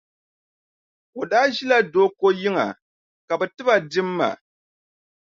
[1.19, 2.65] O daa ʒila Dooko yiŋa
[3.27, 4.27] ka bɛ ti ba dimma.